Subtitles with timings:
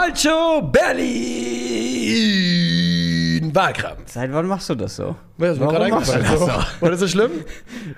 [0.00, 1.04] Calcio Berlin
[3.54, 3.98] Wahlkampf.
[4.06, 5.14] Seit wann machst du das so?
[5.36, 6.40] Das ist mir gerade Warum machst du eingefallen.
[6.40, 6.46] das So.
[6.46, 6.52] so?
[6.80, 7.30] War das so schlimm?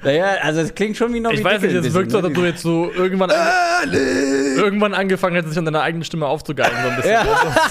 [0.02, 2.34] Naja, also es klingt schon wie noch Ich weiß nicht, es wirkt so, als ob
[2.34, 2.48] du ne?
[2.48, 3.98] jetzt so irgendwann, ange
[4.56, 6.72] irgendwann angefangen hättest, dich an deiner eigenen Stimme aufzugeilen.
[6.82, 7.12] So ein bisschen.
[7.12, 7.24] Ja.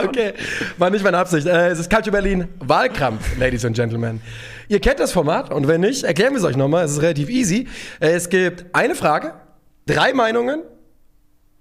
[0.00, 0.32] Okay,
[0.78, 1.46] war nicht meine Absicht.
[1.46, 4.20] Äh, es ist Calcio Berlin Wahlkampf, Ladies and Gentlemen.
[4.68, 6.84] Ihr kennt das Format und wenn nicht, erklären wir es euch nochmal.
[6.84, 7.66] Es ist relativ easy.
[8.00, 9.32] Äh, Es gibt eine Frage,
[9.86, 10.62] drei Meinungen.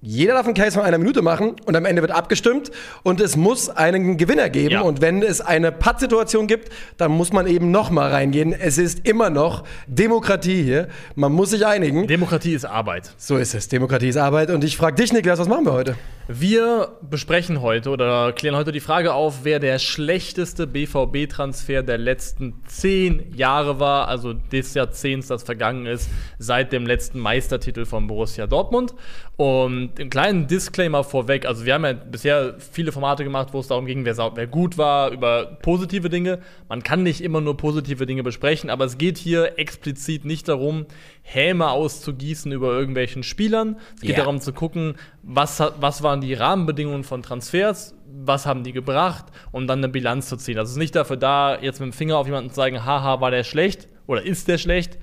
[0.10, 2.72] Jeder darf einen Case von einer Minute machen und am Ende wird abgestimmt
[3.04, 4.76] und es muss einen Gewinner geben.
[4.76, 4.80] Ja.
[4.80, 8.54] Und wenn es eine Pattsituation gibt, dann muss man eben nochmal reingehen.
[8.54, 10.88] Es ist immer noch Demokratie hier.
[11.16, 12.08] Man muss sich einigen.
[12.08, 13.12] Demokratie ist Arbeit.
[13.18, 13.68] So ist es.
[13.68, 14.50] Demokratie ist Arbeit.
[14.50, 15.98] Und ich frage dich, Niklas, was machen wir heute?
[16.30, 22.62] Wir besprechen heute oder klären heute die Frage auf, wer der schlechteste BVB-Transfer der letzten
[22.66, 28.46] zehn Jahre war, also des Jahrzehnts, das vergangen ist, seit dem letzten Meistertitel von Borussia
[28.46, 28.94] Dortmund.
[29.38, 33.68] Und einen kleinen Disclaimer vorweg, also wir haben ja bisher viele Formate gemacht, wo es
[33.68, 36.40] darum ging, wer, wer gut war, über positive Dinge.
[36.70, 40.88] Man kann nicht immer nur positive Dinge besprechen, aber es geht hier explizit nicht darum,
[41.22, 43.78] Häme auszugießen über irgendwelchen Spielern.
[43.96, 44.24] Es geht Ja.
[44.24, 49.68] darum zu gucken, was, was waren die Rahmenbedingungen von Transfers, was haben die gebracht, um
[49.68, 50.58] dann eine Bilanz zu ziehen.
[50.58, 53.22] Also es ist nicht dafür da, jetzt mit dem Finger auf jemanden zu sagen, haha,
[53.22, 54.98] war der schlecht oder ist der schlecht,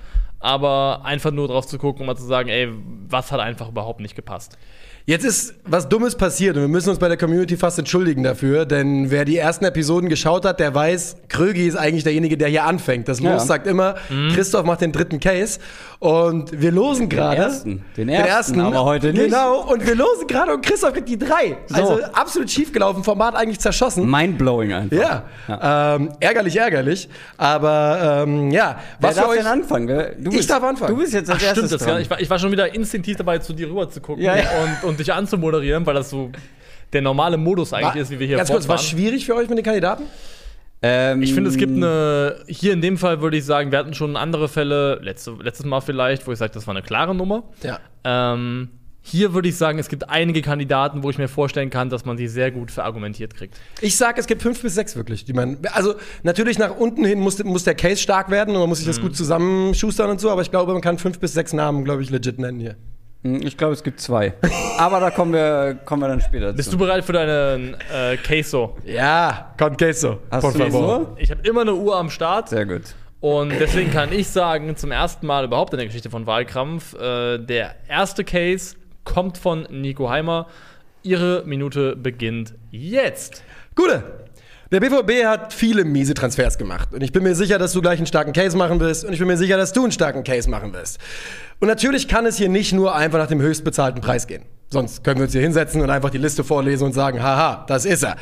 [0.44, 2.68] aber einfach nur drauf zu gucken, um mal zu sagen, ey,
[3.08, 4.58] was hat einfach überhaupt nicht gepasst.
[5.06, 8.64] Jetzt ist was Dummes passiert und wir müssen uns bei der Community fast entschuldigen dafür,
[8.64, 12.64] denn wer die ersten Episoden geschaut hat, der weiß, Krögi ist eigentlich derjenige, der hier
[12.64, 13.06] anfängt.
[13.06, 13.38] Das Los Ja.
[13.40, 13.96] sagt immer,
[14.34, 15.60] Christoph macht den dritten Case
[15.98, 17.36] und wir losen gerade.
[17.36, 17.84] ersten.
[17.98, 19.24] Den ersten, aber heute nicht.
[19.24, 21.58] Genau, und wir losen gerade und Christoph kriegt die drei.
[21.66, 21.74] So.
[21.74, 24.10] Also absolut schiefgelaufen, Format eigentlich zerschossen.
[24.10, 24.96] Mindblowing einfach.
[24.96, 27.10] Ja, Ähm, ärgerlich, ärgerlich.
[27.36, 29.36] Aber ähm, ja, Wer was darf euch.
[29.36, 29.86] denn anfangen?
[30.18, 30.94] Du Ich bist, darf anfangen.
[30.94, 31.88] Du bist jetzt als Ach, erstes stimmt das dran.
[31.96, 32.00] gar.
[32.00, 34.44] Ich war, ich war schon wieder instinktiv dabei, zu dir rüber zu gucken Ja, ja.
[34.62, 36.30] Und, und dich anzumoderieren, weil das so
[36.92, 39.58] der normale Modus eigentlich ist, wie wir hier Ganz kurz, war schwierig für euch mit
[39.58, 40.04] den Kandidaten?
[40.82, 43.94] Ähm, Ich finde, es gibt eine, hier in dem Fall würde ich sagen, wir hatten
[43.94, 47.44] schon andere Fälle, letzte, letztes Mal vielleicht, wo ich sage, das war eine klare Nummer.
[47.62, 47.80] Ja.
[48.04, 48.68] Ähm,
[49.06, 52.16] hier würde ich sagen, es gibt einige Kandidaten, wo ich mir vorstellen kann, dass man
[52.16, 53.54] sie sehr gut verargumentiert kriegt.
[53.82, 55.58] Ich sag, es gibt fünf bis sechs wirklich, die man.
[55.72, 58.86] Also natürlich nach unten hin muss, muss der Case stark werden und man muss sich
[58.86, 59.02] das Mhm.
[59.02, 62.08] gut zusammenschustern und so, aber ich glaube, man kann fünf bis sechs Namen, glaube ich,
[62.10, 62.76] legit nennen hier.
[63.24, 64.34] Hm, Ich glaube, es gibt zwei.
[64.78, 66.56] Aber da kommen wir, kommen wir dann später zu.
[66.56, 68.76] Bist du bereit für deinen äh, Queso?
[68.84, 70.18] Ja, con queso.
[70.30, 71.16] Hast por du favor.
[71.18, 72.82] Ich habe immer eine Uhr am Start Sehr gut.
[73.20, 77.38] und deswegen kann ich sagen, zum ersten Mal überhaupt in der Geschichte von Wahlkampf, äh,
[77.38, 80.46] der erste Case kommt von Nico Heimer.
[81.02, 83.42] Ihre Minute beginnt jetzt.
[83.74, 84.23] Gute.
[84.74, 86.92] Der BVB hat viele miese Transfers gemacht.
[86.92, 89.04] Und ich bin mir sicher, dass du gleich einen starken Case machen wirst.
[89.04, 90.98] Und ich bin mir sicher, dass du einen starken Case machen wirst.
[91.60, 94.42] Und natürlich kann es hier nicht nur einfach nach dem höchstbezahlten Preis gehen.
[94.70, 97.84] Sonst können wir uns hier hinsetzen und einfach die Liste vorlesen und sagen, haha, das
[97.84, 98.16] ist er.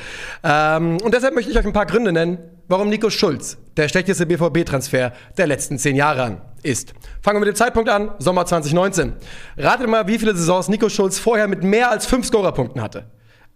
[0.45, 2.37] Ähm, und deshalb möchte ich euch ein paar Gründe nennen,
[2.69, 6.93] warum Nico Schulz der schlechteste BVB-Transfer der letzten zehn Jahre an ist.
[7.23, 9.15] Fangen wir mit dem Zeitpunkt an, Sommer 2019.
[9.57, 13.07] Ratet mal, wie viele Saisons Nico Schulz vorher mit mehr als fünf Scorerpunkten hatte.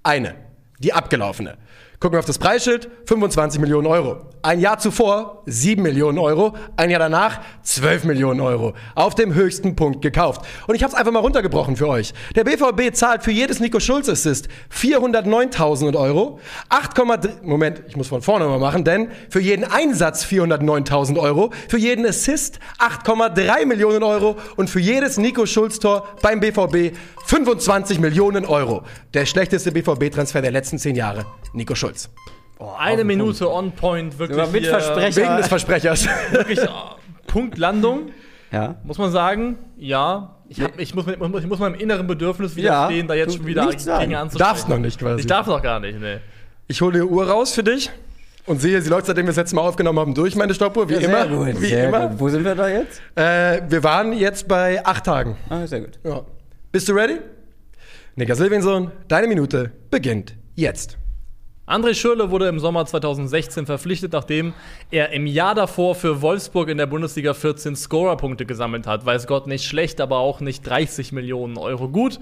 [0.02, 0.34] Eine,
[0.78, 1.58] die abgelaufene.
[1.98, 4.18] Gucken wir auf das Preisschild, 25 Millionen Euro.
[4.42, 8.74] Ein Jahr zuvor 7 Millionen Euro, ein Jahr danach 12 Millionen Euro.
[8.94, 10.42] Auf dem höchsten Punkt gekauft.
[10.66, 12.12] Und ich habe es einfach mal runtergebrochen für euch.
[12.34, 14.48] Der BVB zahlt für jedes Nico Schulz Assist
[14.78, 16.38] 409.000 Euro.
[16.68, 21.78] 8,3, Moment, ich muss von vorne mal machen, denn für jeden Einsatz 409.000 Euro, für
[21.78, 28.44] jeden Assist 8,3 Millionen Euro und für jedes Nico Schulz Tor beim BVB 25 Millionen
[28.44, 28.82] Euro.
[29.14, 31.95] Der schlechteste BVB-Transfer der letzten zehn Jahre, Nico Schulz.
[32.78, 34.50] Eine Minute on point, wirklich.
[34.52, 35.16] Mit Versprechen.
[35.22, 36.06] Wegen des Versprechers.
[36.30, 36.66] Wirklich äh,
[37.26, 38.10] Punktlandung,
[38.50, 38.76] Ja.
[38.84, 39.58] muss man sagen.
[39.76, 43.46] Ja, ich, hab, ich, muss, ich muss meinem inneren Bedürfnis Ja, widerstehen, da jetzt schon
[43.46, 44.38] wieder gegen Du anzusprechen.
[44.38, 45.20] darfst noch nicht quasi.
[45.20, 46.20] Ich darf noch gar nicht, ne.
[46.68, 47.90] Ich hole die Uhr raus für dich
[48.46, 50.94] und sehe, sie läuft, seitdem wir das letzte Mal aufgenommen haben, durch meine Stoppuhr, wie
[50.94, 51.26] immer.
[51.26, 51.60] Sehr gut.
[51.60, 52.08] Wie sehr immer.
[52.08, 52.20] gut.
[52.20, 53.02] Wo sind wir da jetzt?
[53.16, 55.36] Äh, wir waren jetzt bei acht Tagen.
[55.50, 55.98] Ah, sehr gut.
[56.04, 56.22] Ja.
[56.72, 57.18] Bist du ready?
[58.14, 60.96] Niklas Silvinson, deine Minute beginnt jetzt.
[61.66, 64.54] André Schürrle wurde im Sommer 2016 verpflichtet, nachdem
[64.92, 69.04] er im Jahr davor für Wolfsburg in der Bundesliga 14 Scorerpunkte gesammelt hat.
[69.04, 72.20] Weiß Gott nicht schlecht, aber auch nicht 30 Millionen Euro gut.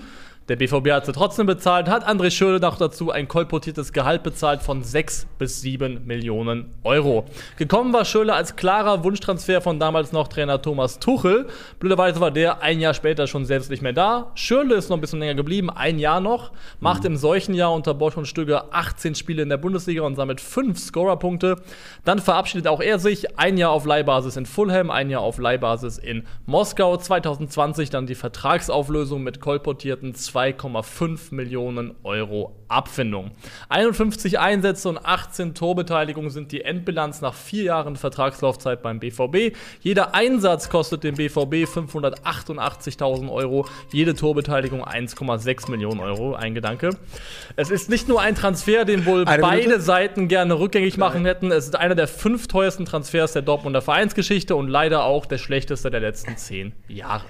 [0.48, 4.60] Der BVB hat sie trotzdem bezahlt, hat André Schürrle noch dazu ein kolportiertes Gehalt bezahlt
[4.60, 7.24] von 6 bis 7 Millionen Euro.
[7.56, 11.46] Gekommen war Schürrle als klarer Wunschtransfer von damals noch Trainer Thomas Tuchel.
[11.80, 14.32] Blöderweise war der ein Jahr später schon selbst nicht mehr da.
[14.34, 17.94] Schürrle ist noch ein bisschen länger geblieben, ein Jahr noch, macht im solchen Jahr unter
[17.94, 21.56] Bosch und Stöger 18 Spiele in der Bundesliga und sammelt 5 Scorerpunkte.
[22.04, 25.96] Dann verabschiedet auch er sich ein Jahr auf Leihbasis in Fulham, ein Jahr auf Leihbasis
[25.96, 26.98] in Moskau.
[26.98, 33.30] 2020 dann die Vertragsauflösung mit kolportierten 2,5 Millionen Euro Abfindung.
[33.68, 39.56] 51 Einsätze und 18 Torbeteiligungen sind die Endbilanz nach vier Jahren Vertragslaufzeit beim BVB.
[39.80, 46.34] Jeder Einsatz kostet dem BVB 588.000 Euro, jede Torbeteiligung 1,6 Millionen Euro.
[46.34, 46.90] Ein Gedanke.
[47.54, 49.82] Es ist nicht nur ein Transfer, den wohl Eine beide Minute?
[49.82, 51.52] Seiten gerne rückgängig machen hätten.
[51.52, 55.90] Es ist einer der fünf teuersten Transfers der Dortmunder Vereinsgeschichte und leider auch der schlechteste
[55.90, 57.24] der letzten zehn Jahre.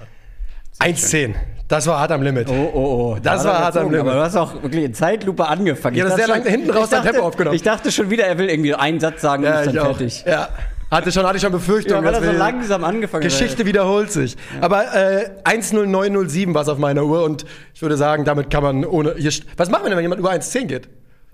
[0.79, 1.33] 1,10.
[1.67, 2.47] Das war hart am Limit.
[2.49, 3.17] Oh, oh, oh.
[3.21, 4.01] Das Da hat war hart am Limit.
[4.01, 5.95] Aber du hast auch wirklich in Zeitlupe angefangen.
[5.95, 7.55] Ja, Ich das ist dachte sehr lang hinten raus dachte- Tempo aufgenommen.
[7.55, 9.81] Ich dachte schon wieder, er will irgendwie einen Satz sagen und Ja, ist ich dann
[9.87, 9.97] auch.
[9.97, 10.23] fertig.
[10.27, 10.49] Ja.
[10.91, 12.03] Hatte schon, hatte ich schon Befürchtungen.
[12.03, 13.31] Ja, er dass so langsam angefangen hat.
[13.31, 14.37] Geschichte wiederholt sich.
[14.61, 17.43] Aber äh, 10907 war es auf meiner Uhr und
[17.73, 19.15] ich würde sagen, damit kann man ohne.
[19.17, 20.87] Hier, was machen wir denn, wenn jemand über 1,10 geht?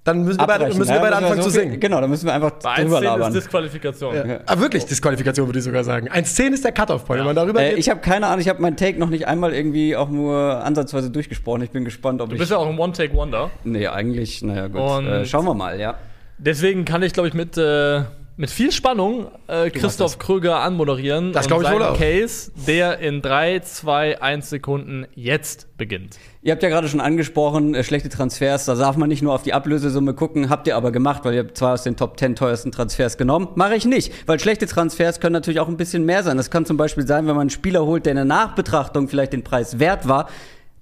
[0.04, 1.80] Dann müssen wir beide, müssen wir Ja, beide müssen anfangen so zu viel- singen.
[1.80, 3.34] Genau, da müssen wir einfach Bei drüber 1,10 ist labern.
[3.34, 4.16] Disqualifikation.
[4.48, 6.08] Ah, wirklich Disqualifikation, würde ich sogar sagen.
[6.10, 7.20] 1,10 ist der Cut-Off-Point.
[7.20, 7.78] Wenn man darüber Äh, geht.
[7.80, 11.12] ich habe keine Ahnung, ich habe meinen Take noch nicht einmal irgendwie auch nur ansatzweise
[11.12, 11.62] durchgesprochen.
[11.62, 12.40] Ich bin gespannt, ob Du ich.
[12.40, 13.52] bist ja auch ein One-Take-Wonder.
[13.64, 14.82] nee, eigentlich, naja, gut.
[14.82, 15.94] Und- Äh, schauen wir mal, ja.
[16.40, 18.02] Deswegen kann ich, glaube ich, mit, äh,
[18.38, 21.34] mit viel Spannung äh, Christoph Kröger anmoderieren.
[21.34, 21.98] Das und glaub ich wohl auch.
[21.98, 26.18] Case, der in 3, 2, 1 Sekunden jetzt beginnt.
[26.42, 29.44] Ihr habt ja gerade schon angesprochen, äh, schlechte Transfers, da darf man nicht nur auf
[29.44, 32.36] die Ablösesumme gucken, habt ihr aber gemacht, weil ihr habt zwei aus den Top 10
[32.36, 33.50] teuersten Transfers genommen.
[33.56, 36.38] Mache ich nicht, weil schlechte Transfers können natürlich auch ein bisschen mehr sein.
[36.38, 39.34] Das kann zum Beispiel sein, wenn man einen Spieler holt, der in der Nachbetrachtung vielleicht
[39.34, 40.28] den Preis wert war,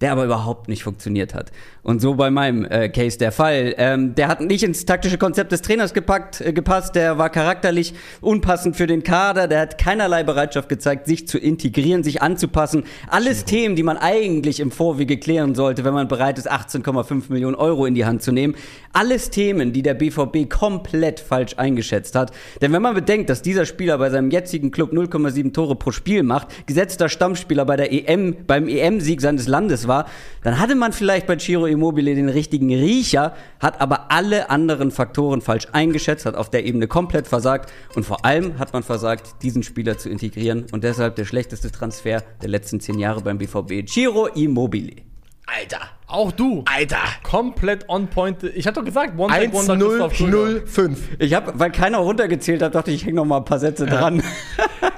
[0.02, 1.52] der aber überhaupt nicht funktioniert hat.
[1.82, 3.74] Und so bei meinem äh, Case der Fall.
[3.78, 7.94] Ähm, der hat nicht ins taktische Konzept des Trainers gepackt, äh, gepasst, der war charakterlich
[8.22, 12.84] unpassend für den Kader, der hat keinerlei Bereitschaft gezeigt, sich zu integrieren, sich anzupassen.
[13.08, 17.56] Alles Themen, die man eigentlich im Vorwege klären sollte, wenn man bereit ist, 18,5 Millionen
[17.56, 18.56] Euro in die Hand zu nehmen.
[18.92, 22.32] Alles Themen, die der BVB komplett falsch eingeschätzt hat.
[22.62, 26.24] Denn wenn man bedenkt, dass dieser Spieler bei seinem jetzigen Club 0,7 Tore pro Spiel
[26.24, 30.06] macht, gesetzter Stammspieler bei der EM, beim EM-Sieg seines Landes war,
[30.44, 35.42] dann hatte man vielleicht bei Ciro Immobile den richtigen Riecher, hat aber alle anderen Faktoren
[35.42, 39.64] falsch eingeschätzt, hat auf der Ebene komplett versagt und vor allem hat man versagt, diesen
[39.64, 44.28] Spieler zu integrieren und deshalb der schlechteste Transfer der letzten zehn Jahre beim BVB, Ciro
[44.28, 45.10] Immobile.
[45.58, 45.80] Alter.
[46.08, 46.64] Auch du.
[46.66, 46.98] Alter.
[47.24, 48.44] Komplett on point.
[48.44, 50.46] Ich hatte doch gesagt, One-Take-Wonder Christoph Kröger.
[50.48, 51.00] 1005.
[51.20, 53.86] Ich habe, weil keiner runtergezählt hat, dachte ich, ich hänge noch mal ein paar Sätze
[53.86, 54.24] dran.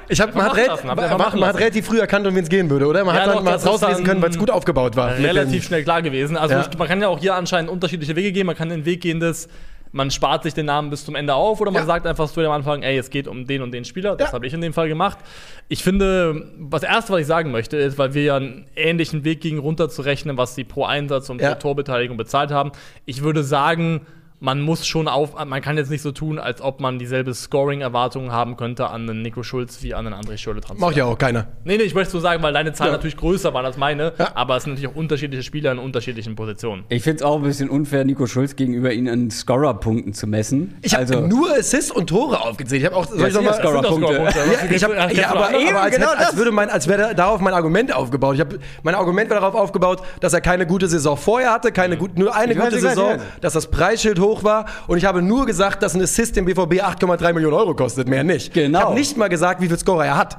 [0.10, 2.70] Ich hab, man, hat, lassen, man, man, hat relativ früh erkannt, um wen es gehen
[2.70, 3.04] würde, oder?
[3.06, 5.16] Man Ja, hat es rauslesen können, weil es gut aufgebaut war.
[5.18, 6.36] relativ dem- schnell klar gewesen.
[6.38, 6.66] Also Ja.
[6.78, 8.46] man kann ja auch hier anscheinend unterschiedliche Wege gehen.
[8.46, 9.48] Man kann den Weg gehen des,
[9.94, 11.86] man spart sich den Namen bis zum Ende auf oder man Ja.
[11.86, 14.16] sagt einfach so am Anfang, ey, es geht um den und den Spieler.
[14.16, 15.18] Das habe ich in dem Fall gemacht.
[15.70, 19.42] Ich finde, das Erste, was ich sagen möchte, ist, weil wir ja einen ähnlichen Weg
[19.42, 22.72] gingen, runterzurechnen, was sie pro Einsatz und pro Torbeteiligung bezahlt haben.
[23.06, 24.02] Ich würde sagen,
[24.44, 28.32] man muss schon auf, man kann jetzt nicht so tun, als ob man dieselbe Scoring-Erwartungen
[28.32, 30.84] haben könnte an einen Nico Schulz wie an einen André Schürrle-Transfer.
[30.84, 31.46] Macht ja auch keiner.
[31.64, 32.98] Nee, nee, ich möchte so sagen, weil deine Zahlen Ja.
[32.98, 34.32] natürlich größer waren als meine, Ja.
[34.34, 36.86] aber es sind natürlich auch unterschiedliche Spieler in unterschiedlichen Positionen.
[36.90, 40.76] Ich finde es auch ein bisschen unfair, Nico Schulz gegenüber ihn an Scorer-Punkten zu messen.
[40.82, 42.82] Ich habe also, nur Assists und Tore aufgezählt.
[42.82, 43.06] Ich habe auch.
[43.06, 43.82] Soll Ja, ich noch sind ja mal, Scorer.
[43.84, 44.32] Das sind doch Scorerpunkte.
[44.40, 44.70] Scorerpunkte.
[44.72, 45.70] Ja, ich hab, ja, aber, andere?
[45.70, 46.38] aber als, genau hätte, als, das.
[46.38, 48.34] würde mein, als wäre darauf mein Argument aufgebaut.
[48.36, 51.96] Ich habe mein Argument war darauf aufgebaut, dass er keine gute Saison vorher hatte, keine
[51.98, 55.46] gut, nur eine Ich gute Saison, dass das Preisschild hoch war und ich habe nur
[55.46, 58.54] gesagt, dass ein Assist im BVB 8,3 Millionen Euro kostet, mehr nicht.
[58.54, 58.80] Genau.
[58.80, 60.38] Ich habe nicht mal gesagt, wie viel Scorer er hat.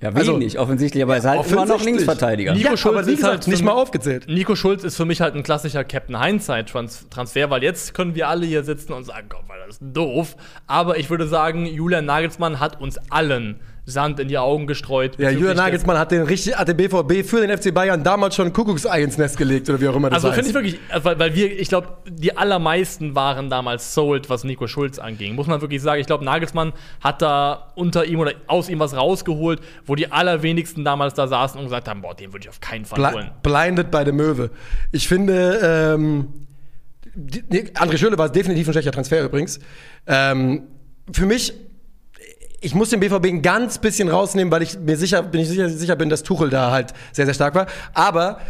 [0.00, 1.86] ja, also- wenig offensichtlich, aber er ist halt immer noch offensichtlich.
[2.06, 2.54] Linksverteidiger.
[2.54, 4.26] Nico ja, Schulz ist gesagt, halt nicht für mal mich- aufgezählt.
[4.28, 8.46] Nico Schulz ist für mich halt ein klassischer Captain Hindsight-Transfer, weil jetzt können wir alle
[8.46, 10.36] hier sitzen und sagen, Gott, weil das ist doof.
[10.66, 15.18] Aber ich würde sagen, Julian Nagelsmann hat uns allen Sand in die Augen gestreut.
[15.18, 18.52] Ja, des- Nagelsmann hat den, richtig, hat den BVB für den FC Bayern damals schon
[18.52, 21.18] Kuckucksei ins Nest gelegt oder wie auch immer das Also finde ich wirklich, also, weil,
[21.18, 25.34] weil wir, ich glaube, die allermeisten waren damals sold, was Nico Schulz anging.
[25.34, 26.00] Muss man wirklich sagen.
[26.00, 30.84] Ich glaube, Nagelsmann hat da unter ihm oder aus ihm was rausgeholt, wo die allerwenigsten
[30.84, 33.30] damals da saßen und gesagt haben, boah, den würde ich auf keinen Fall Bli holen.
[33.42, 34.50] blinded bei der Möwe.
[34.92, 35.58] Ich finde,
[35.90, 36.28] ähm,
[37.14, 39.58] die, nee, André Schürrle war definitiv ein schlechter Transfer übrigens.
[40.06, 40.62] Ähm,
[41.12, 41.52] für mich,
[42.62, 45.68] ich muss den BVB ein ganz bisschen rausnehmen, weil ich mir sicher bin, ich sicher,
[45.68, 47.66] sicher bin, dass Tuchel da halt sehr, sehr stark war.
[47.92, 48.40] Aber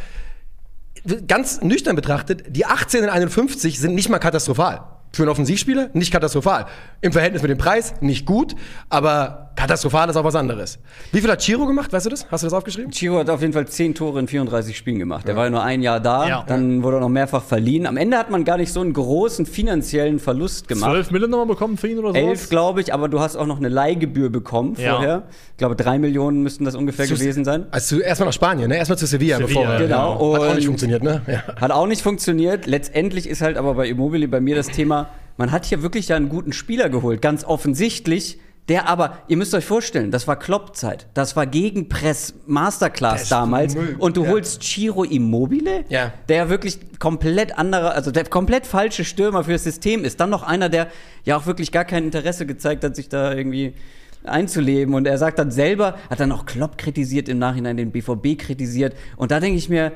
[1.27, 4.83] ganz nüchtern betrachtet, die 18 und 51 sind nicht mal katastrophal.
[5.15, 6.67] Für einen Offensivspieler nicht katastrophal.
[7.03, 8.55] Im Verhältnis mit dem Preis nicht gut,
[8.89, 10.79] aber katastrophal ist auch was anderes.
[11.13, 11.93] Wie viel hat Chiro gemacht?
[11.93, 12.27] Weißt du das?
[12.31, 12.91] Hast du das aufgeschrieben?
[12.91, 15.29] Chiro hat auf jeden Fall 10 Tore in 34 Spielen gemacht.
[15.29, 16.45] Der war ja nur ein Jahr da, Ja.
[16.47, 17.87] dann wurde er noch mehrfach verliehen.
[17.87, 20.91] Am Ende hat man gar nicht so einen großen finanziellen Verlust gemacht.
[20.91, 22.23] 12 Millionen nochmal bekommen für ihn oder sowas?
[22.23, 24.95] Elf, glaube ich, aber du hast auch noch eine Leihgebühr bekommen Ja.
[24.95, 25.23] vorher.
[25.51, 27.67] Ich glaube, drei Millionen müssten das ungefähr gewesen sein.
[27.71, 28.79] Also erstmal nach Spanien, ne?
[28.79, 30.35] Erstmal zu Sevilla, Sevilla, bevor er- genau.
[30.35, 31.21] Hat auch nicht Und- funktioniert, ne?
[31.27, 31.43] Ja.
[31.61, 32.67] Hat auch nicht funktioniert.
[32.67, 35.02] Letztendlich ist halt aber bei Immobile bei mir das Thema,
[35.37, 37.23] man hat hier wirklich ja einen guten Spieler geholt.
[37.23, 43.29] Ganz offensichtlich der aber, ihr müsst euch vorstellen, das war Kloppzeit, das war Gegenpress Masterclass
[43.29, 44.31] damals Müll, und du ja.
[44.31, 46.13] holst Ciro Immobile, Ja.
[46.29, 50.45] der wirklich komplett anderer, also der komplett falsche Stürmer für das System ist, dann noch
[50.45, 50.87] einer, der
[51.25, 53.75] ja auch wirklich gar kein Interesse gezeigt hat, sich da irgendwie
[54.23, 58.39] einzuleben und er sagt dann selber, hat dann auch Klopp kritisiert im Nachhinein, den BVB
[58.39, 59.91] kritisiert und da denke ich mir,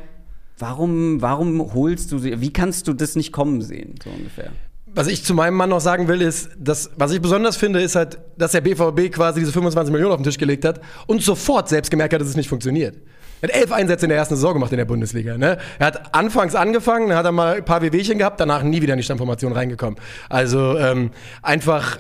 [0.59, 4.51] warum, warum holst du, sie- wie kannst du das nicht kommen sehen, so ungefähr?
[4.97, 7.97] Was ich zu meinem Mann noch sagen will, ist, dass, was ich besonders finde, ist
[7.97, 11.69] halt, dass der BVB quasi diese 25 Millionen auf den Tisch gelegt hat und sofort
[11.69, 12.97] selbst gemerkt hat, dass es nicht funktioniert.
[13.43, 15.37] Er hat elf Einsätze in der ersten Saison gemacht in der Bundesliga.
[15.37, 15.59] Ne?
[15.79, 18.95] Er hat anfangs angefangen, dann hat er mal ein paar WWchen gehabt, danach nie wieder
[18.95, 20.01] in die Stammformation reingekommen.
[20.31, 21.11] Also ähm,
[21.43, 21.99] einfach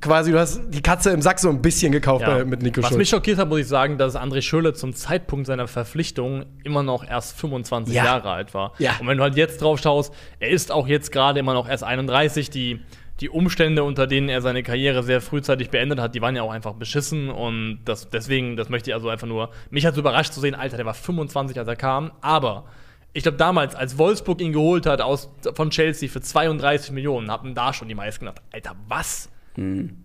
[0.00, 2.88] quasi, du hast die Katze im Sack so ein bisschen gekauft bei, mit Nico Was
[2.88, 2.98] Schulz.
[2.98, 7.04] mich schockiert hat, muss ich sagen, dass André Schürrle zum Zeitpunkt seiner Verpflichtung immer noch
[7.06, 8.04] erst 25 Ja.
[8.04, 8.72] Jahre alt war.
[8.78, 8.96] Ja.
[9.00, 11.84] Und wenn du halt jetzt drauf schaust, er ist auch jetzt gerade immer noch erst
[11.84, 12.50] 31.
[12.50, 12.80] Die,
[13.20, 16.52] die Umstände, unter denen er seine Karriere sehr frühzeitig beendet hat, die waren ja auch
[16.52, 17.30] einfach beschissen.
[17.30, 19.50] Und das, deswegen, das möchte ich also einfach nur.
[19.70, 22.12] Mich hat es überrascht zu sehen, Alter, der war 25, als er kam.
[22.20, 22.64] Aber
[23.12, 27.54] ich glaube, damals, als Wolfsburg ihn geholt hat aus, von Chelsea für 32 Millionen, haben
[27.54, 29.30] da schon die meisten gedacht, Alter, was?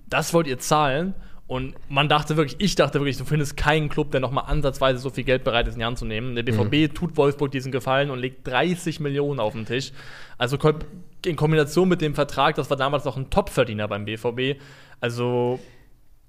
[0.07, 1.13] Das wollt ihr zahlen.
[1.47, 5.09] Und man dachte wirklich, ich dachte wirklich, du findest keinen Club, der nochmal ansatzweise so
[5.09, 6.35] viel Geld bereit ist, in die Hand zu nehmen.
[6.35, 9.91] Der BVB tut Wolfsburg diesen Gefallen und legt 30 Millionen auf den Tisch.
[10.37, 10.59] Also
[11.25, 14.59] in Kombination mit dem Vertrag, das war damals noch ein Topverdiener beim BVB.
[15.01, 15.59] Also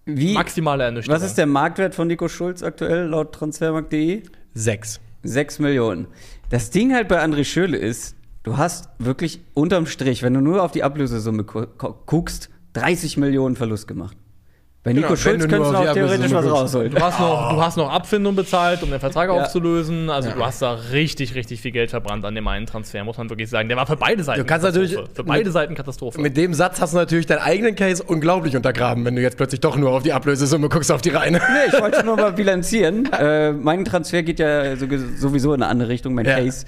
[0.06, 1.14] Wie, maximale Ernüchterung.
[1.20, 4.22] was ist der Marktwert von Nico Schulz aktuell laut transfermarkt.de?
[4.54, 5.00] Sechs.
[5.22, 6.06] 6 Millionen.
[6.48, 10.62] Das Ding halt bei André Schürle ist, du hast wirklich unterm Strich, wenn du nur
[10.62, 14.16] auf die Ablösesumme gu gu- guckst, 30 Millionen Verlust gemacht.
[14.82, 16.90] Bei Nico Genau, Schulz du könntest du auch die theoretisch was rausholen.
[16.90, 19.34] Du hast, noch, du hast noch Abfindung bezahlt, um den Vertrag Ja.
[19.34, 20.08] aufzulösen.
[20.08, 23.28] Also du hast da richtig, richtig viel Geld verbrannt an dem einen Transfer, muss man
[23.28, 23.68] wirklich sagen.
[23.68, 25.14] Der war für beide Seiten Du kannst natürlich- Katastrophe.
[25.16, 26.18] Für beide Seiten Katastrophe.
[26.22, 29.60] Mit dem Satz hast du natürlich deinen eigenen Case unglaublich untergraben, wenn du jetzt plötzlich
[29.60, 31.42] doch nur auf die Ablösesumme guckst, auf die Reine.
[31.46, 33.12] Nee, ich wollte nur mal bilanzieren.
[33.12, 34.86] äh, mein Transfer geht ja so-
[35.18, 36.36] sowieso in eine andere Richtung, mein Ja.
[36.36, 36.64] Case.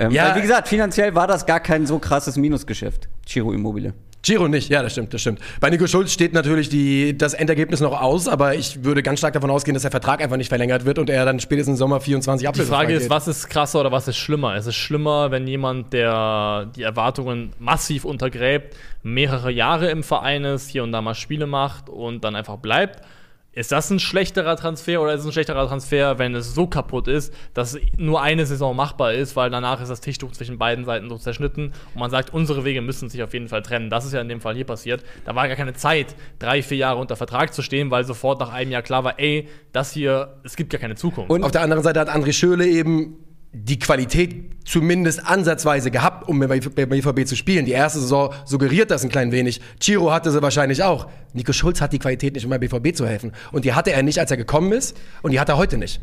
[0.00, 0.30] Ähm, Ja.
[0.30, 3.08] Weil, wie gesagt, finanziell war das gar kein so krasses Minusgeschäft.
[3.24, 3.94] Chiro Immobile.
[4.22, 5.40] Giro nicht, ja, das stimmt, das stimmt.
[5.60, 9.34] Bei Nico Schulz steht natürlich die, das Endergebnis noch aus, aber ich würde ganz stark
[9.34, 12.00] davon ausgehen, dass der Vertrag einfach nicht verlängert wird und er dann spätestens im Sommer
[12.00, 13.10] 24 Die ablösefrei Frage ist, geht.
[13.10, 14.54] was ist krasser oder was ist schlimmer?
[14.54, 20.68] Es ist schlimmer, wenn jemand, der die Erwartungen massiv untergräbt, mehrere Jahre im Verein ist,
[20.68, 23.00] hier und da mal Spiele macht und dann einfach bleibt.
[23.54, 27.06] Ist das ein schlechterer Transfer oder ist es ein schlechterer Transfer, wenn es so kaputt
[27.06, 31.10] ist, dass nur eine Saison machbar ist, weil danach ist das Tischtuch zwischen beiden Seiten
[31.10, 33.90] so zerschnitten und man sagt, unsere Wege müssen sich auf jeden Fall trennen.
[33.90, 35.04] Das ist ja in dem Fall hier passiert.
[35.26, 38.50] Da war gar keine Zeit, drei, vier Jahre unter Vertrag zu stehen, weil sofort nach
[38.50, 41.30] einem Jahr klar war, ey, das hier, es gibt gar keine Zukunft.
[41.30, 43.18] Und auf der anderen Seite hat André Schöle eben
[43.52, 47.66] die Qualität zumindest ansatzweise gehabt, um bei bei BVB zu spielen.
[47.66, 49.60] Die erste Saison suggeriert das ein klein wenig.
[49.78, 51.08] Chiro hatte sie wahrscheinlich auch.
[51.34, 53.32] Nico Schulz hat die Qualität nicht, um bei BVB zu helfen.
[53.52, 54.96] Und die hatte er nicht, als er gekommen ist.
[55.20, 56.00] Und die hat er heute nicht.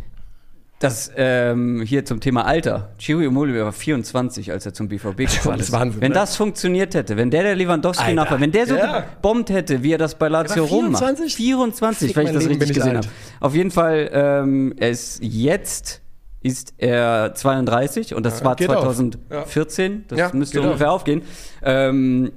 [0.80, 2.94] Das ähm, hier zum Thema Alter.
[3.00, 5.74] Chiro Immobile war 24, als er zum BVB gekommen ist.
[5.74, 6.16] Wahnsinn, wenn ne?
[6.16, 9.02] das funktioniert hätte, wenn der der Lewandowski nachher, wenn der so ja.
[9.02, 11.04] gebombt hätte, wie er das bei Lazio Rom macht.
[11.04, 11.36] 24?
[11.36, 13.08] 24, Fick, weil ich das Leben, richtig gesehen habe.
[13.42, 16.02] Auf jeden Fall, ähm, er ist jetzt
[16.42, 18.84] ist er 32 und das war geht auf.
[18.96, 20.06] 2014.
[20.08, 21.22] Das Ja, müsste geht ungefähr aufgehen.
[21.62, 22.32] Ähm,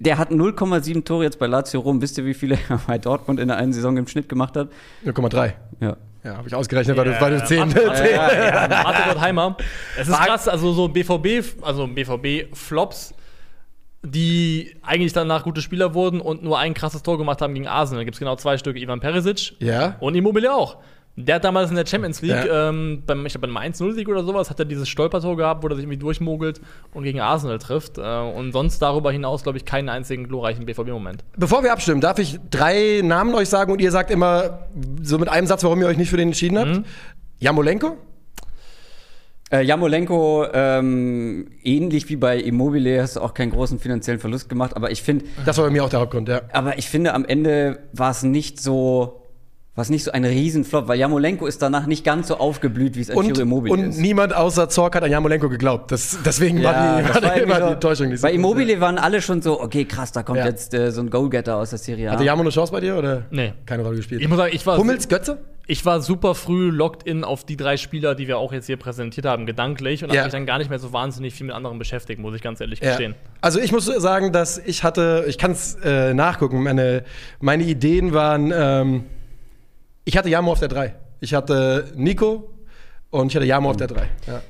[0.00, 2.02] der hat 0,7 Tore jetzt bei Lazio Rom.
[2.02, 4.68] Wisst ihr, wie viele er bei Dortmund in der einen Saison im Schnitt gemacht hat?
[5.04, 5.52] 0,3.
[5.80, 5.96] Ja.
[6.24, 7.58] Ja, habe ich ausgerechnet, weil du, weil du 10.
[7.68, 9.56] Mathe- Mathe- Ja, ja, Mathe Gottheimer.
[10.00, 13.12] Es ist krass, also so BVB, also BVB-Flops,
[14.02, 18.00] die eigentlich danach gute Spieler wurden und nur ein krasses Tor gemacht haben gegen Arsenal.
[18.00, 19.96] Da gibt es genau zwei Stücke, Ivan Perisic Ja.
[20.00, 20.78] und Immobile auch.
[21.16, 22.70] Der hat damals in der Champions League, Ja.
[22.70, 25.76] ähm, beim, ich glaube beim 1-0-Sieg oder sowas, hat er dieses Stolpertor gehabt, wo er
[25.76, 26.60] sich irgendwie durchmogelt
[26.92, 27.98] und gegen Arsenal trifft.
[27.98, 31.22] Äh, und sonst darüber hinaus, glaube ich, keinen einzigen glorreichen BVB-Moment.
[31.36, 34.66] Bevor wir abstimmen, darf ich drei Namen euch sagen und ihr sagt immer
[35.02, 36.82] so mit einem Satz, warum ihr euch nicht für den entschieden habt?
[37.38, 37.96] Jamolenko?
[39.52, 44.74] Äh, Jamolenko, ähm, ähnlich wie bei Immobile, hast du auch keinen großen finanziellen Verlust gemacht,
[44.74, 46.40] aber ich finde, Das war bei mir auch der Hauptgrund, ja.
[46.52, 49.22] aber ich finde, am Ende war es nicht so,
[49.74, 53.00] war es nicht so ein Riesenflop, weil Jamolenko ist danach nicht ganz so aufgeblüht, wie
[53.00, 53.98] es Und, Achiro Immobile und ist.
[53.98, 55.90] niemand außer Zorc hat an Jamolenko geglaubt.
[55.90, 58.98] Das, deswegen war die, war die, war so- die Enttäuschung nicht so Bei Immobile waren
[58.98, 60.46] alle schon so, okay, krass, da kommt Ja.
[60.46, 62.12] jetzt äh, so ein Goalgetter aus der Serie A.
[62.12, 63.22] Hatte Jamo eine Chance bei dir oder?
[63.30, 63.52] Nee.
[63.66, 64.20] Keine Rolle gespielt.
[64.22, 65.38] Ich muss sagen, ich war, Hummels, Götze?
[65.66, 68.76] ich war super früh locked in auf die drei Spieler, die wir auch jetzt hier
[68.76, 70.18] präsentiert haben, gedanklich und Ja.
[70.20, 72.60] habe mich dann gar nicht mehr so wahnsinnig viel mit anderen beschäftigt, muss ich ganz
[72.60, 72.90] ehrlich Ja.
[72.90, 73.16] gestehen.
[73.40, 77.02] Also ich muss sagen, dass ich hatte, ich kann es äh, nachgucken, meine,
[77.40, 79.04] meine Ideen waren, ähm,
[80.04, 80.94] ich hatte Jamo auf der 3.
[81.20, 82.50] Ich hatte Nico
[83.10, 84.08] und ich hatte Jamo auf der 3.
[84.26, 84.42] Ja.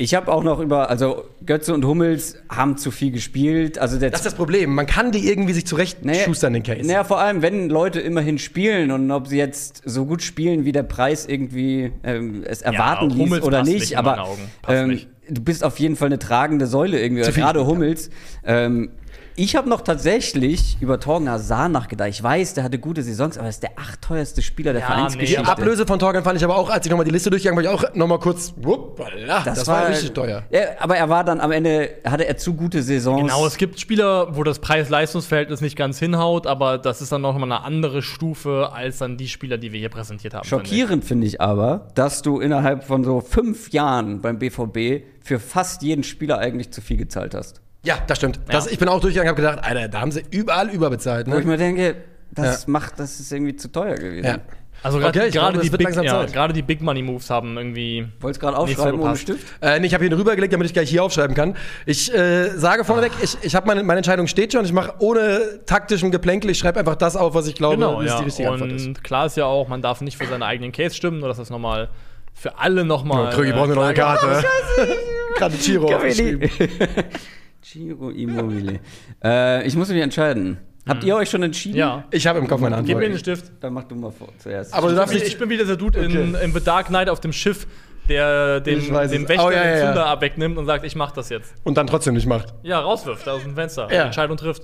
[0.00, 3.80] Ich habe auch noch über, also Götze und Hummels haben zu viel gespielt.
[3.80, 4.72] Also der Das ist das Problem.
[4.72, 6.86] Man kann die irgendwie sich zurecht Naja, schustern, den Case.
[6.86, 10.70] Naja, vor allem, wenn Leute immerhin spielen und ob sie jetzt so gut spielen, wie
[10.70, 13.80] der Preis irgendwie ähm, es erwarten ließ Hummels oder passt nicht.
[13.80, 14.42] nicht in aber meinen Augen.
[14.62, 15.08] Passt ähm, nicht.
[15.30, 17.24] du bist auf jeden Fall eine tragende Säule irgendwie.
[17.24, 18.10] Zu viel Gerade Hummels.
[18.44, 18.90] Ähm,
[19.38, 22.08] ich habe noch tatsächlich über Torgen Hazard nachgedacht.
[22.08, 24.92] Ich weiß, der hatte gute Saisons, aber er ist der achtteuerste Spieler der Ja, die
[24.92, 25.42] Vereinsgeschichte.
[25.42, 27.70] nee, Ablöse von Torgan fand ich aber auch, als ich nochmal die Liste durchgegangen bin,
[27.70, 30.42] war ich auch nochmal kurz, wuppala, das, war, richtig teuer.
[30.50, 33.20] Ja, aber er war dann am Ende, hatte er zu gute Saisons.
[33.20, 37.38] Genau, es gibt Spieler, wo das Preis-Leistungs-Verhältnis nicht ganz hinhaut, aber das ist dann noch
[37.38, 40.44] mal eine andere Stufe als dann die Spieler, die wir hier präsentiert haben.
[40.44, 40.68] finde ich.
[40.68, 45.82] Schockierend finde ich aber, dass du innerhalb von so fünf Jahren beim BVB für fast
[45.82, 47.60] jeden Spieler eigentlich zu viel gezahlt hast.
[47.88, 48.38] Ja, das stimmt.
[48.50, 51.26] Das, ich bin auch durchgegangen und habe gedacht, Alter, da haben sie überall überbezahlt.
[51.26, 51.52] Wo ich Ne?
[51.52, 51.96] mir denke,
[52.30, 52.70] das Ja.
[52.70, 54.26] macht, das ist irgendwie zu teuer gewesen.
[54.26, 54.38] Ja.
[54.82, 58.06] Also gerade Okay, ich die, Big, ja, gerade die Big Money Moves haben irgendwie.
[58.20, 59.16] Wolltest gerade aufschreiben ohne.
[59.16, 59.44] Stift?
[59.60, 61.56] Äh, nee, ich habe hier rübergelegt, damit ich gleich hier aufschreiben kann.
[61.84, 64.64] Ich äh, sage vorneweg, ich, ich habe meine, meine Entscheidung steht schon.
[64.64, 66.50] Ich mache ohne taktischem Geplänkel.
[66.50, 68.18] Ich schreibe einfach das auf, was ich glaube, Genau, ist ja.
[68.18, 68.86] die richtige Antwort ist.
[68.86, 71.38] Und klar ist ja auch, man darf nicht für seinen eigenen Case stimmen, nur dass
[71.38, 71.88] das nochmal
[72.34, 73.24] für alle nochmal.
[73.24, 74.44] Ja, Krügi braucht eine neue Karte.
[75.38, 76.48] Gerade Chiro aufgeschrieben.
[77.62, 78.80] Giro Immobile.
[79.22, 80.58] äh, ich muss mich entscheiden.
[80.86, 81.76] Habt ihr euch schon entschieden?
[81.76, 82.04] Ja.
[82.10, 83.12] Ich habe im Kopf meine Gib mir Antwort.
[83.12, 83.52] den Stift.
[83.60, 84.72] Dann mach du mal vor zuerst.
[84.72, 85.32] Aber du darfst Ich, nicht.
[85.34, 87.66] ich bin wieder der Dude in, in The Dark Knight auf dem Schiff,
[88.08, 89.28] der dem, weiß dem.
[89.28, 89.86] Wächter Oh, ja, ja, den ja.
[89.86, 91.52] Zünder abwegnimmt und sagt, ich mach das jetzt.
[91.64, 92.54] Und dann trotzdem nicht macht.
[92.62, 93.92] Ja, rauswirft aus dem Fenster.
[93.92, 94.04] Ja.
[94.06, 94.62] Entscheidung trifft.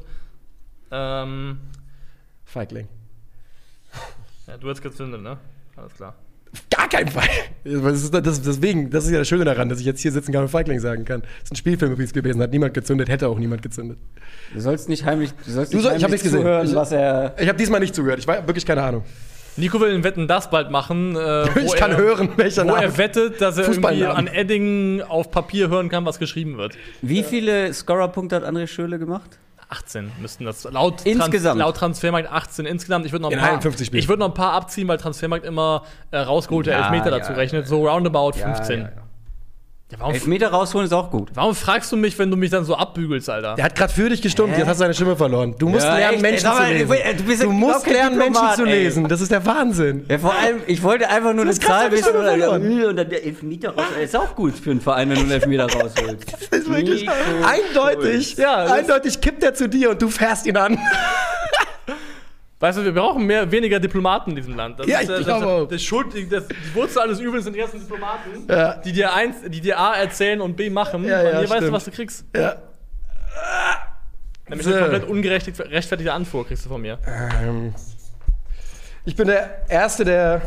[0.91, 1.59] Ähm,
[2.47, 2.89] Feigling.
[4.47, 5.37] ja, du hast gezündet, ne?
[5.77, 6.15] Alles klar.
[6.71, 7.29] Gar keinen Fall.
[7.65, 10.33] Das ist, das, deswegen, das ist ja das Schöne daran, dass ich jetzt hier sitzen
[10.33, 11.21] kann und Feigling sagen kann.
[11.23, 13.99] Das ist ein Spielfilm übrigens gewesen, hat niemand gezündet, hätte auch niemand gezündet.
[14.53, 16.41] du sollst nicht heimlich, du sollst Du nicht soll- ich heimlich gesehen.
[16.41, 17.35] zuhören, Ich- was er.
[17.41, 19.03] Ich habe diesmal nicht zugehört, ich war wirklich keine Ahnung.
[19.57, 21.15] Nico will einen Wetten das bald machen.
[21.15, 21.19] Äh,
[21.55, 22.83] wo Ich kann er, hören, welcher Wo Name.
[22.83, 26.77] er wettet, dass er irgendwie an Edding auf Papier hören kann, was geschrieben wird.
[27.03, 29.39] Wie viele Scorer-Punkte hat André Schöle gemacht?
[29.69, 31.59] 18 müssten das laut, Insgesamt?
[31.59, 33.07] laut Transfermarkt 18 insgesamt.
[33.07, 34.01] Ich würde noch ein In paar 51 Spielen.
[34.03, 37.39] Ich würde noch ein paar abziehen, weil Transfermarkt immer äh, rausgeholte Ja, Elfmeter dazu ja.
[37.39, 38.89] rechnet, so roundabout Ja, 15.
[39.93, 41.29] ja, warum, Elfmeter rausholen ist auch gut.
[41.35, 43.55] warum fragst du mich, wenn du mich dann so abbügelst, Alter?
[43.55, 45.55] Der hat gerade für dich gestimmt, jetzt hast du deine Stimme verloren.
[45.59, 46.23] Du musst Ja, lernen, echt?
[46.23, 46.89] Menschen Sag mal, zu lesen.
[46.89, 48.83] du- du bist ja du musst überhaupt kein lernen, Menschen Diplomat, zu ey.
[48.85, 49.09] lesen.
[49.09, 50.07] Das ist der Wahnsinn.
[50.09, 52.85] Ja, vor allem, ich wollte einfach nur eine grad Zahl wissen Stimme oder, verloren.
[52.89, 53.85] und dann der Elfmeter raus.
[54.03, 56.33] Ist auch gut für einen Verein, wenn du einen Elfmeter rausholst.
[56.51, 57.13] Das ist wirklich Nico
[57.47, 58.37] eindeutig.
[58.37, 60.79] Ja, das- eindeutig kippt er zu dir und du fährst ihn an.
[62.65, 64.81] Weißt du, wir brauchen mehr, weniger Diplomaten in diesem Land.
[64.81, 65.69] Das Ja, ist, ich äh, das, glaube auch.
[65.69, 68.77] das, Schuld, die- das, die Wurzel alles Übels sind die ganzen Diplomaten, Ja.
[68.77, 71.05] die, dir eins, die dir A erzählen und B machen.
[71.05, 71.73] Ja, und ja, hier weißt du, stimmt.
[71.73, 72.25] was du kriegst.
[72.35, 72.57] Ja.
[74.49, 74.73] Nämlich So.
[74.73, 76.99] eine komplett ungerechtfertigte Anfuhr kriegst du von mir.
[77.43, 77.75] Ähm,
[79.05, 80.41] ich bin der Erste, der.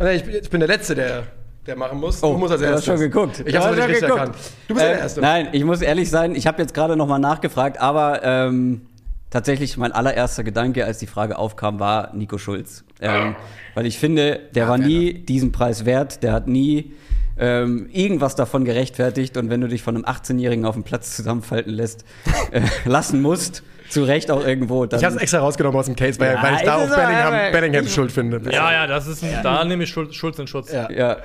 [0.00, 1.22] Nee, ich bin, ich bin der Letzte, der,
[1.64, 2.20] der machen muss.
[2.20, 2.84] du musst als Oh, du hast erstes.
[2.86, 3.38] schon geguckt.
[3.40, 4.02] Ich nicht schon geguckt.
[4.02, 4.34] erkannt.
[4.66, 5.20] Du bist Ähm, der Erste.
[5.20, 8.86] Nein, ich muss ehrlich sein, ich habe jetzt gerade nochmal nachgefragt, aber ähm,
[9.32, 12.84] tatsächlich mein allererster Gedanke, als die Frage aufkam, war Nico Schulz.
[13.00, 13.34] Ähm,
[13.74, 16.92] weil ich finde, der war nie diesen Preis wert, der hat nie
[17.38, 21.72] ähm, irgendwas davon gerechtfertigt und wenn du dich von einem 18-Jährigen auf dem Platz zusammenfalten
[21.72, 22.04] lässt,
[22.52, 26.20] äh, lassen musst, zu Recht auch irgendwo, dann Ich hab's extra rausgenommen aus dem Case,
[26.20, 28.40] weil, Ja, weil ich da ist auch es Bellingham, Bellingham ich- schuld finde.
[28.52, 30.70] Ja, ja, das ist ein, da nehme ich Schulz, Schulz in Schutz.
[30.72, 30.90] Ja.
[30.90, 31.16] ja,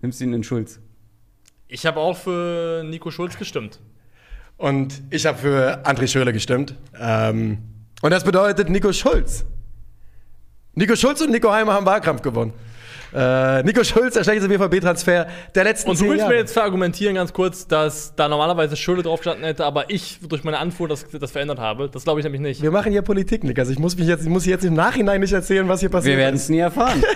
[0.00, 0.80] nimmst ihn in Schulz.
[1.68, 3.78] Ich habe auch für Nico Schulz gestimmt.
[4.56, 6.76] Und ich habe für André Schürrle gestimmt.
[6.98, 7.58] Ähm,
[8.00, 9.44] und das bedeutet Nico Schulz.
[10.74, 12.52] Nico Schulz und Nico Heimer haben Wahlkampf gewonnen.
[13.14, 16.32] Äh, Nico Schulz, der schlechteste BVB-Transfer der letzten Und du willst Jahre.
[16.32, 20.44] mir jetzt verargumentieren, ganz kurz, dass da normalerweise Schulde drauf gestanden hätte, aber ich durch
[20.44, 21.90] meine Anfuhr das, das verändert habe.
[21.90, 22.62] Das glaube ich nämlich nicht.
[22.62, 23.58] Wir machen hier Politik, Nick.
[23.58, 26.16] Also ich muss mich jetzt, ich muss jetzt im Nachhinein nicht erzählen, was hier passiert.
[26.16, 27.02] Wir werden es nie erfahren.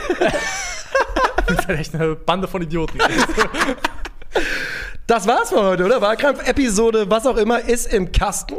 [1.49, 2.99] Das ist echt eine Bande von Idioten.
[5.07, 6.01] Das war's für heute, oder?
[6.01, 8.57] Wahlkampf-Episode, was auch immer, ist im Kasten.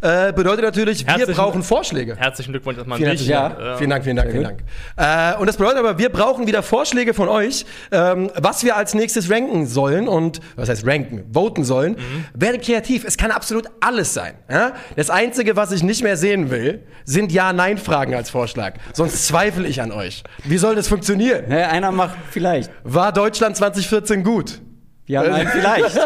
[0.00, 2.16] Äh, bedeutet natürlich, wir Herzlichen- brauchen Vorschläge.
[2.16, 3.26] Herzlichen Glückwunsch erstmal Vielen an dich.
[3.28, 3.74] Ja.
[3.74, 4.64] Äh, Vielen Dank, vielen Dank, vielen Dank.
[4.96, 8.94] Äh, und das bedeutet aber, wir brauchen wieder Vorschläge von euch, ähm, was wir als
[8.94, 11.92] nächstes ranken sollen und, was heißt ranken, voten sollen.
[11.92, 12.24] Mhm.
[12.34, 14.34] Werdet kreativ, es kann absolut alles sein.
[14.50, 14.72] Ja?
[14.96, 18.74] Das Einzige, was ich nicht mehr sehen will, sind Ja-Nein-Fragen als Vorschlag.
[18.94, 20.24] Sonst zweifle ich an euch.
[20.42, 21.44] Wie soll das funktionieren?
[21.48, 22.72] Ja, einer macht vielleicht.
[22.82, 24.60] War Deutschland 2014 gut?
[25.06, 25.96] Ja, nein, vielleicht.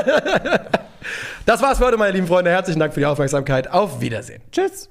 [1.46, 2.50] Das war's für heute, meine lieben Freunde.
[2.50, 3.70] Herzlichen Dank für die Aufmerksamkeit.
[3.70, 4.42] Auf Wiedersehen.
[4.52, 4.90] Tschüss.